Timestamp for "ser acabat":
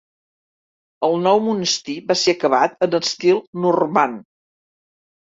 2.21-2.81